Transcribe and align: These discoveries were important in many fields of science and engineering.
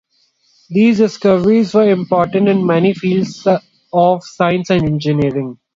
These 0.69 0.97
discoveries 0.97 1.75
were 1.75 1.87
important 1.87 2.47
in 2.49 2.65
many 2.65 2.95
fields 2.95 3.47
of 3.93 4.23
science 4.23 4.71
and 4.71 4.83
engineering. 4.89 5.59